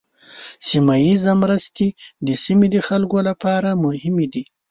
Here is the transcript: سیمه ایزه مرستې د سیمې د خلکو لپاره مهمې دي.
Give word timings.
سیمه 0.67 0.95
ایزه 1.05 1.33
مرستې 1.43 1.87
د 2.27 2.29
سیمې 2.43 2.67
د 2.75 2.77
خلکو 2.87 3.17
لپاره 3.29 3.69
مهمې 3.85 4.27
دي. 4.33 4.43